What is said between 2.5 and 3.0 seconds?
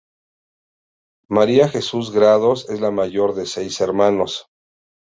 es la